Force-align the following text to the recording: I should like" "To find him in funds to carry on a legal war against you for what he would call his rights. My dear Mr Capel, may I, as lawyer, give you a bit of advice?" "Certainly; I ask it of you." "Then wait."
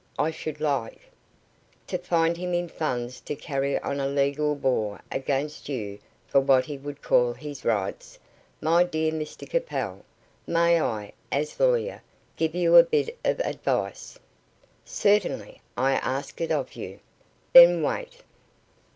I 0.17 0.31
should 0.31 0.59
like" 0.59 1.11
"To 1.89 1.99
find 1.99 2.35
him 2.35 2.55
in 2.55 2.69
funds 2.69 3.19
to 3.21 3.35
carry 3.35 3.77
on 3.81 3.99
a 3.99 4.07
legal 4.07 4.55
war 4.55 4.99
against 5.11 5.69
you 5.69 5.99
for 6.27 6.39
what 6.41 6.65
he 6.65 6.75
would 6.75 7.03
call 7.03 7.33
his 7.33 7.63
rights. 7.63 8.17
My 8.61 8.83
dear 8.83 9.11
Mr 9.11 9.47
Capel, 9.47 10.03
may 10.47 10.81
I, 10.81 11.13
as 11.31 11.59
lawyer, 11.59 12.01
give 12.35 12.55
you 12.55 12.77
a 12.77 12.83
bit 12.83 13.15
of 13.23 13.39
advice?" 13.41 14.17
"Certainly; 14.83 15.61
I 15.77 15.91
ask 15.93 16.41
it 16.41 16.49
of 16.51 16.73
you." 16.73 16.99
"Then 17.53 17.83
wait." 17.83 18.23